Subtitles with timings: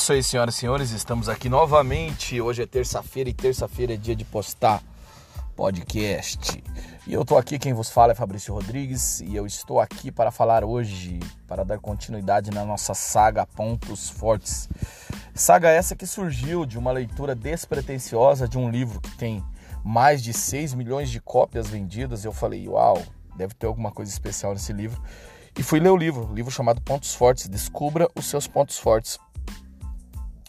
[0.00, 2.40] isso aí, senhoras e senhores, estamos aqui novamente.
[2.40, 4.82] Hoje é terça-feira e terça-feira é dia de postar
[5.54, 6.64] podcast.
[7.06, 10.30] E eu tô aqui, quem vos fala é Fabrício Rodrigues e eu estou aqui para
[10.30, 14.70] falar hoje, para dar continuidade na nossa saga Pontos Fortes.
[15.34, 19.44] Saga essa que surgiu de uma leitura despretensiosa de um livro que tem
[19.84, 22.24] mais de 6 milhões de cópias vendidas.
[22.24, 23.02] Eu falei, uau,
[23.36, 24.98] deve ter alguma coisa especial nesse livro.
[25.58, 29.18] E fui ler o livro, livro chamado Pontos Fortes, Descubra os seus pontos fortes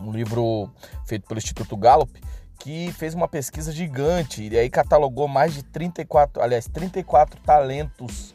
[0.00, 0.70] um livro
[1.04, 2.20] feito pelo Instituto Gallup,
[2.58, 8.34] que fez uma pesquisa gigante e aí catalogou mais de 34, aliás, 34 talentos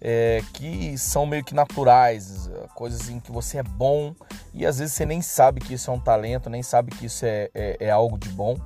[0.00, 4.14] é, que são meio que naturais, coisas em que você é bom
[4.54, 7.24] e às vezes você nem sabe que isso é um talento, nem sabe que isso
[7.24, 8.56] é, é, é algo de bom.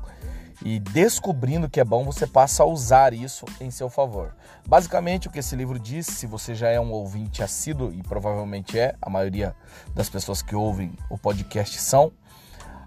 [0.64, 4.32] E descobrindo que é bom, você passa a usar isso em seu favor.
[4.64, 8.78] Basicamente, o que esse livro diz, se você já é um ouvinte assíduo, e provavelmente
[8.78, 9.56] é, a maioria
[9.92, 12.12] das pessoas que ouvem o podcast são,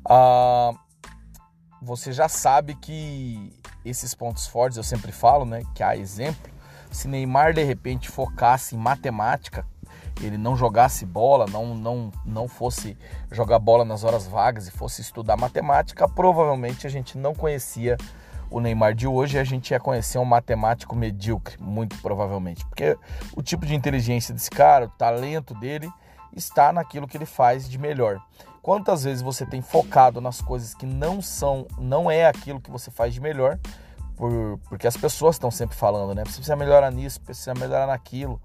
[0.05, 0.71] ah,
[1.81, 3.53] você já sabe que
[3.83, 6.51] esses pontos fortes, eu sempre falo, né, que há exemplo,
[6.91, 9.65] se Neymar de repente focasse em matemática,
[10.21, 12.97] ele não jogasse bola, não, não, não fosse
[13.31, 17.97] jogar bola nas horas vagas e fosse estudar matemática, provavelmente a gente não conhecia
[18.49, 22.65] o Neymar de hoje e a gente ia conhecer um matemático medíocre, muito provavelmente.
[22.65, 22.97] Porque
[23.35, 25.89] o tipo de inteligência desse cara, o talento dele,
[26.33, 28.21] está naquilo que ele faz de melhor.
[28.65, 32.89] Quantas vezes você tem focado nas coisas que não são, não é aquilo que você
[32.89, 33.59] faz de melhor,
[34.15, 36.23] por, porque as pessoas estão sempre falando, né?
[36.25, 38.41] Você precisa melhorar nisso, precisa melhorar naquilo.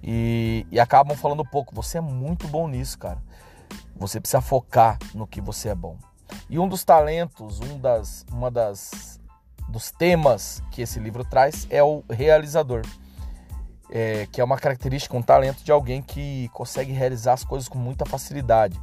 [0.00, 1.74] E, e acabam falando pouco.
[1.74, 3.20] Você é muito bom nisso, cara.
[3.96, 5.96] Você precisa focar no que você é bom.
[6.48, 9.18] E um dos talentos, um das, uma das
[9.68, 12.82] dos temas que esse livro traz é o realizador
[13.90, 17.78] é, que é uma característica, um talento de alguém que consegue realizar as coisas com
[17.78, 18.80] muita facilidade.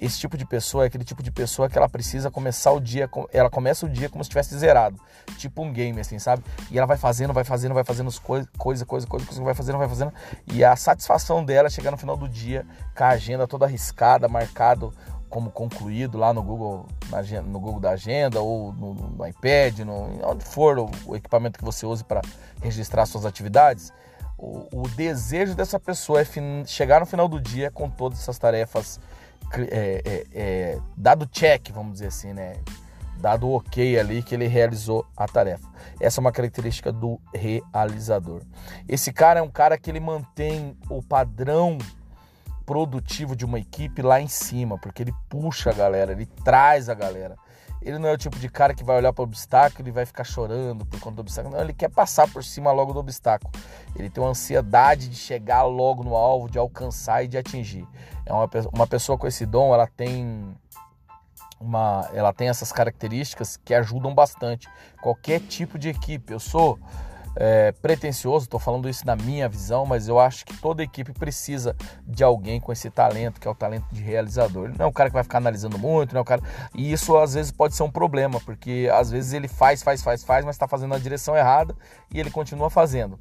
[0.00, 3.10] Esse tipo de pessoa é aquele tipo de pessoa que ela precisa começar o dia,
[3.32, 4.96] ela começa o dia como se tivesse zerado,
[5.36, 6.44] tipo um game, assim, sabe?
[6.70, 9.88] E ela vai fazendo, vai fazendo, vai fazendo coisa, coisa, coisa, coisa, vai fazendo, vai
[9.88, 10.12] fazendo.
[10.52, 12.64] E a satisfação dela é chegar no final do dia
[12.96, 14.94] com a agenda toda arriscada, marcado
[15.28, 16.86] como concluído lá no Google,
[17.46, 21.64] no Google da agenda ou no, no iPad, no, onde for o, o equipamento que
[21.64, 22.22] você use para
[22.62, 23.92] registrar suas atividades
[24.38, 26.26] o, o desejo dessa pessoa é
[26.64, 29.00] chegar no final do dia com todas essas tarefas
[29.70, 32.56] é, é, é, dado check, vamos dizer assim, né?
[33.18, 35.66] Dado ok ali que ele realizou a tarefa.
[36.00, 38.42] Essa é uma característica do realizador.
[38.88, 41.78] Esse cara é um cara que ele mantém o padrão
[42.64, 46.94] produtivo de uma equipe lá em cima, porque ele puxa a galera, ele traz a
[46.94, 47.36] galera.
[47.80, 50.04] Ele não é o tipo de cara que vai olhar para o obstáculo e vai
[50.04, 51.54] ficar chorando por conta do obstáculo.
[51.54, 53.52] Não, ele quer passar por cima logo do obstáculo.
[53.96, 57.86] Ele tem uma ansiedade de chegar logo no alvo, de alcançar e de atingir.
[58.26, 60.54] É uma, uma pessoa com esse dom, ela tem
[61.60, 64.68] uma, ela tem essas características que ajudam bastante
[65.00, 66.32] qualquer tipo de equipe.
[66.32, 66.78] Eu sou
[67.40, 71.76] é, pretencioso, estou falando isso na minha visão, mas eu acho que toda equipe precisa
[72.04, 74.64] de alguém com esse talento, que é o talento de realizador.
[74.64, 76.42] Ele não é um cara que vai ficar analisando muito, não é um cara.
[76.74, 80.24] E isso às vezes pode ser um problema, porque às vezes ele faz, faz, faz,
[80.24, 81.76] faz, mas está fazendo na direção errada
[82.12, 83.16] e ele continua fazendo.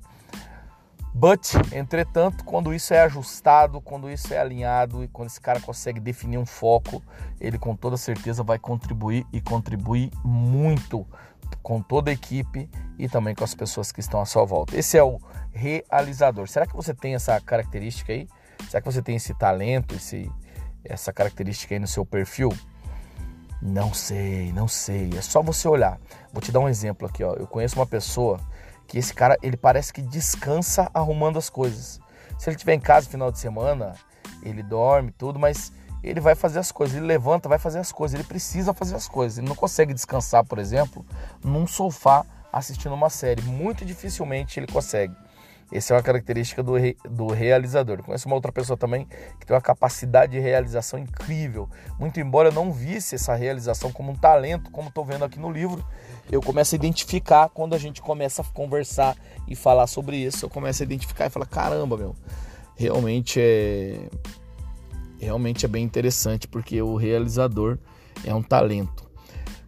[1.14, 6.00] But, entretanto, quando isso é ajustado, quando isso é alinhado e quando esse cara consegue
[6.00, 7.04] definir um foco,
[7.40, 11.08] ele com toda certeza vai contribuir e contribuir muito
[11.62, 14.78] com toda a equipe e também com as pessoas que estão à sua volta.
[14.78, 15.20] Esse é o
[15.52, 16.48] realizador.
[16.48, 18.28] Será que você tem essa característica aí?
[18.70, 20.30] Será que você tem esse talento, esse,
[20.84, 22.52] essa característica aí no seu perfil?
[23.62, 25.10] Não sei, não sei.
[25.18, 26.00] É só você olhar.
[26.32, 27.34] Vou te dar um exemplo aqui, ó.
[27.34, 28.40] Eu conheço uma pessoa
[28.88, 32.00] que esse cara, ele parece que descansa arrumando as coisas.
[32.38, 33.94] Se ele estiver em casa no final de semana,
[34.44, 35.72] ele dorme tudo, mas
[36.04, 39.08] ele vai fazer as coisas, ele levanta, vai fazer as coisas, ele precisa fazer as
[39.08, 39.38] coisas.
[39.38, 41.06] Ele não consegue descansar, por exemplo,
[41.44, 43.42] num sofá assistindo uma série.
[43.42, 45.14] Muito dificilmente ele consegue.
[45.70, 48.02] Essa é uma característica do, re, do realizador.
[48.02, 49.06] Conheço uma outra pessoa também
[49.38, 51.70] que tem uma capacidade de realização incrível.
[52.00, 55.52] Muito embora eu não visse essa realização como um talento, como estou vendo aqui no
[55.52, 55.86] livro,
[56.32, 60.46] eu começo a identificar quando a gente começa a conversar e falar sobre isso.
[60.46, 62.16] Eu começo a identificar e falar: caramba, meu,
[62.78, 64.10] realmente é
[65.20, 67.78] realmente é bem interessante porque o realizador
[68.24, 69.08] é um talento.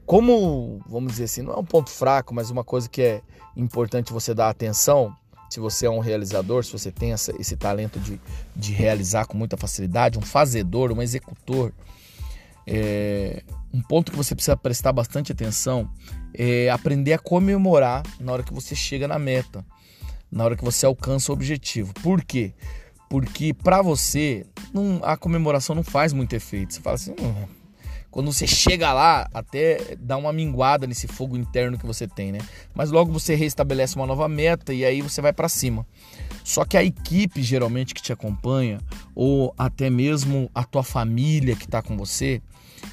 [0.05, 3.21] Como, vamos dizer assim, não é um ponto fraco, mas uma coisa que é
[3.55, 5.15] importante você dar atenção,
[5.49, 8.19] se você é um realizador, se você tem essa, esse talento de,
[8.55, 11.71] de realizar com muita facilidade, um fazedor, um executor,
[12.65, 13.43] é,
[13.73, 15.89] um ponto que você precisa prestar bastante atenção
[16.33, 19.65] é aprender a comemorar na hora que você chega na meta,
[20.31, 21.93] na hora que você alcança o objetivo.
[21.95, 22.53] Por quê?
[22.53, 22.88] Porque
[23.63, 26.73] para você não, a comemoração não faz muito efeito.
[26.73, 27.45] Você fala assim, hum,
[28.11, 32.39] Quando você chega lá, até dá uma minguada nesse fogo interno que você tem, né?
[32.73, 35.85] Mas logo você restabelece uma nova meta e aí você vai para cima.
[36.43, 38.79] Só que a equipe geralmente que te acompanha,
[39.13, 42.41] ou até mesmo a tua família que está com você,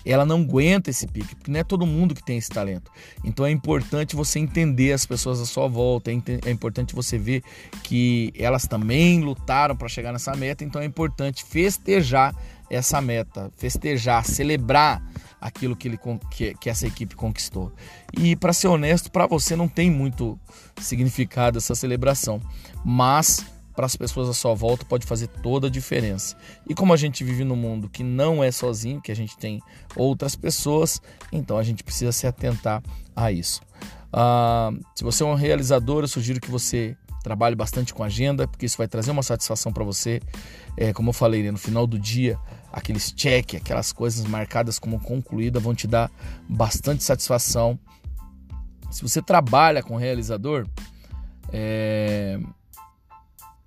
[0.04, 2.90] ela não aguenta esse pique, porque não é todo mundo que tem esse talento.
[3.24, 6.14] Então é importante você entender as pessoas à sua volta, é,
[6.44, 7.42] é importante você ver
[7.82, 12.34] que elas também lutaram para chegar nessa meta, então é importante festejar
[12.70, 15.02] essa meta, festejar, celebrar
[15.40, 15.98] aquilo que, ele,
[16.30, 17.72] que, que essa equipe conquistou.
[18.16, 20.38] E para ser honesto, para você não tem muito
[20.80, 22.40] significado essa celebração,
[22.84, 26.34] mas para as pessoas à sua volta pode fazer toda a diferença.
[26.66, 29.60] E como a gente vive num mundo que não é sozinho, que a gente tem
[29.94, 32.82] outras pessoas, então a gente precisa se atentar
[33.14, 33.60] a isso.
[34.12, 38.66] Ah, se você é um realizador, eu sugiro que você trabalhe bastante com agenda, porque
[38.66, 40.20] isso vai trazer uma satisfação para você.
[40.76, 42.38] É, como eu falei, né, no final do dia,
[42.72, 46.08] aqueles check, aquelas coisas marcadas como concluída vão te dar
[46.48, 47.76] bastante satisfação.
[48.92, 50.68] Se você trabalha com realizador,
[51.52, 52.38] é,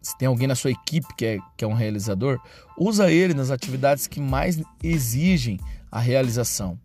[0.02, 2.40] se tem alguém na sua equipe que é, que é um realizador,
[2.78, 5.60] usa ele nas atividades que mais exigem
[5.92, 6.80] a realização.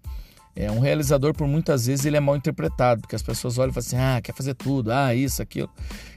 [0.57, 3.75] É, um realizador, por muitas vezes, ele é mal interpretado, porque as pessoas olham e
[3.75, 5.69] falam assim: ah, quer fazer tudo, ah, isso, aquilo.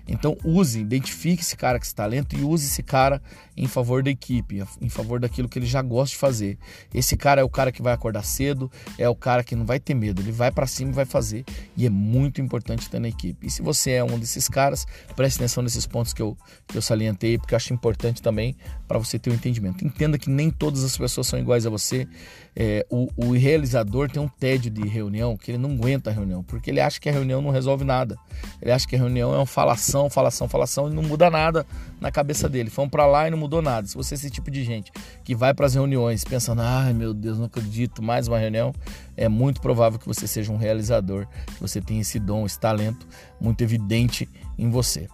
[0.07, 3.21] Então, use, identifique esse cara com esse talento e use esse cara
[3.55, 6.57] em favor da equipe, em favor daquilo que ele já gosta de fazer.
[6.93, 9.79] Esse cara é o cara que vai acordar cedo, é o cara que não vai
[9.79, 11.43] ter medo, ele vai para cima e vai fazer.
[11.75, 13.47] E é muito importante ter na equipe.
[13.47, 16.37] E se você é um desses caras, preste atenção nesses pontos que eu,
[16.67, 18.55] que eu salientei, porque eu acho importante também
[18.87, 19.83] para você ter o um entendimento.
[19.83, 22.07] Entenda que nem todas as pessoas são iguais a você.
[22.55, 26.43] É, o, o realizador tem um tédio de reunião que ele não aguenta a reunião,
[26.43, 28.17] porque ele acha que a reunião não resolve nada.
[28.61, 31.65] Ele acha que a reunião é uma falação falação, falação, falação e não muda nada
[31.99, 32.69] na cabeça dele.
[32.69, 33.87] Fomos para lá e não mudou nada.
[33.87, 34.91] Se você é esse tipo de gente
[35.23, 38.73] que vai para as reuniões pensando, ai meu Deus, não acredito, mais uma reunião,
[39.15, 43.07] é muito provável que você seja um realizador, que você tenha esse dom, esse talento
[43.39, 45.07] muito evidente em você.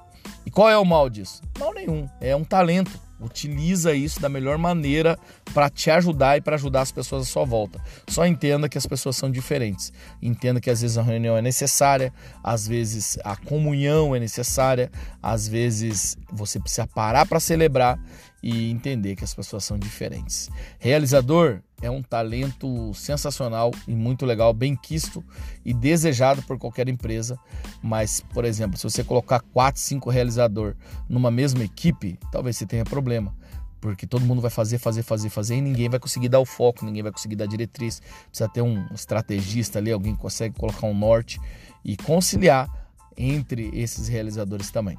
[0.46, 1.42] E qual é o mal disso?
[1.60, 2.92] Mal nenhum, é um talento.
[3.24, 5.18] Utiliza isso da melhor maneira
[5.54, 7.80] para te ajudar e para ajudar as pessoas à sua volta.
[8.08, 9.94] Só entenda que as pessoas são diferentes.
[10.22, 14.92] Entenda que às vezes a reunião é necessária, às vezes a comunhão é necessária,
[15.22, 17.98] às vezes você precisa parar para celebrar
[18.44, 20.50] e entender que as pessoas são diferentes.
[20.78, 25.24] Realizador é um talento sensacional e muito legal, bem quisto
[25.64, 27.40] e desejado por qualquer empresa.
[27.82, 30.76] Mas, por exemplo, se você colocar 4, 5 realizador
[31.08, 33.34] numa mesma equipe, talvez você tenha problema.
[33.80, 36.86] Porque todo mundo vai fazer, fazer, fazer, fazer e ninguém vai conseguir dar o foco,
[36.86, 38.02] ninguém vai conseguir dar diretriz.
[38.28, 41.40] Precisa ter um estrategista ali, alguém que consegue colocar um norte
[41.84, 42.70] e conciliar
[43.16, 44.98] entre esses realizadores também.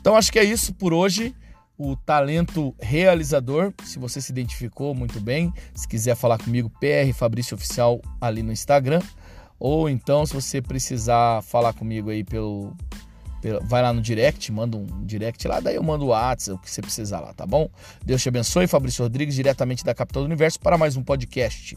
[0.00, 1.34] Então acho que é isso por hoje
[1.82, 3.72] o talento realizador.
[3.84, 8.52] Se você se identificou muito bem, se quiser falar comigo, PR Fabrício Oficial ali no
[8.52, 9.00] Instagram.
[9.58, 12.76] Ou então, se você precisar falar comigo aí pelo
[13.62, 16.70] vai lá no direct, manda um direct lá, daí eu mando o WhatsApp, o que
[16.70, 17.68] você precisar lá, tá bom?
[18.04, 21.76] Deus te abençoe, Fabrício Rodrigues, diretamente da capital do universo, para mais um podcast.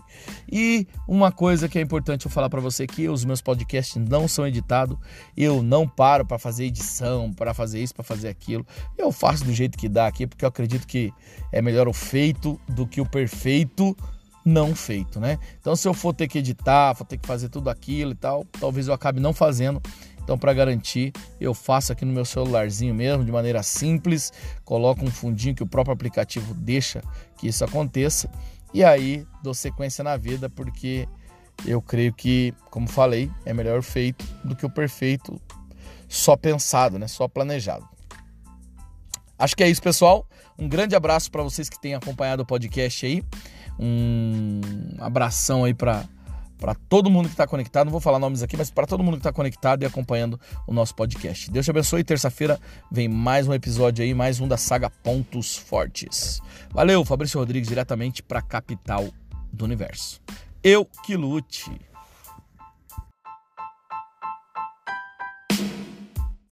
[0.51, 4.27] E uma coisa que é importante eu falar para você que os meus podcasts não
[4.27, 4.98] são editados,
[5.36, 8.66] eu não paro para fazer edição, para fazer isso, para fazer aquilo.
[8.98, 11.11] Eu faço do jeito que dá aqui, porque eu acredito que
[11.52, 13.95] é melhor o feito do que o perfeito
[14.45, 15.40] não feito, né?
[15.59, 18.45] Então, se eu for ter que editar, for ter que fazer tudo aquilo e tal,
[18.59, 19.81] talvez eu acabe não fazendo.
[20.23, 24.31] Então, para garantir, eu faço aqui no meu celularzinho mesmo, de maneira simples,
[24.63, 27.01] coloco um fundinho que o próprio aplicativo deixa
[27.37, 28.30] que isso aconteça
[28.73, 31.07] e aí dou sequência na vida, porque
[31.65, 35.39] eu creio que, como falei, é melhor feito do que o perfeito
[36.09, 37.07] só pensado, né?
[37.07, 37.87] Só planejado.
[39.37, 40.27] Acho que é isso, pessoal.
[40.57, 43.23] Um grande abraço para vocês que têm acompanhado o podcast aí.
[43.80, 44.61] Um
[44.99, 46.06] abração aí para
[46.64, 47.88] para todo mundo que está conectado.
[47.88, 50.74] Não vou falar nomes aqui, mas para todo mundo que está conectado e acompanhando o
[50.74, 51.52] nosso podcast.
[51.52, 52.06] Deus te abençoe.
[52.06, 52.58] Terça-feira
[52.90, 56.40] vem mais um episódio aí, mais um da saga Pontos Fortes.
[56.72, 59.10] Valeu, Fabrício Rodrigues, diretamente para a capital
[59.52, 60.22] do universo.
[60.64, 61.70] Eu que lute.